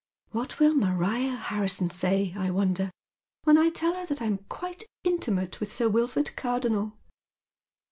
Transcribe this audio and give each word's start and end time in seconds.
What 0.31 0.57
will 0.59 0.73
Maria 0.73 1.35
Harrison 1.35 1.91
say, 1.91 2.33
I 2.35 2.49
wonder, 2.49 2.89
when 3.43 3.55
I 3.59 3.69
tell 3.69 3.93
her 3.93 4.07
that 4.07 4.19
I 4.19 4.25
am 4.25 4.39
quite 4.49 4.83
intimate 5.03 5.59
with 5.59 5.69
Sii 5.71 5.85
Wilford 5.91 6.35
Car 6.35 6.59
donnel 6.59 6.97